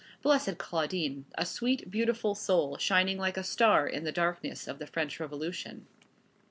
Blessed 0.23 0.57
Claudine! 0.57 1.25
A 1.37 1.45
sweet, 1.45 1.91
beautiful 1.91 2.33
soul, 2.33 2.75
shining 2.79 3.19
like 3.19 3.37
a 3.37 3.43
star 3.43 3.85
in 3.85 4.03
the 4.03 4.11
darkness 4.11 4.67
of 4.67 4.79
the 4.79 4.87
French 4.87 5.19
Revolution. 5.19 5.85